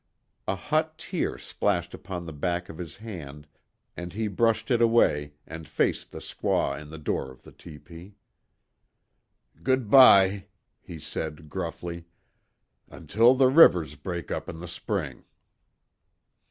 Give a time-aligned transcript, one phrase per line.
[0.47, 3.45] A hot tear splashed upon the back of his hand,
[3.95, 8.15] and he brushed it away and faced the squaw in the door of the tepee:
[9.61, 10.47] "Goodbye,"
[10.81, 12.05] he said, gruffly,
[12.89, 15.23] "Until the rivers break up in the spring."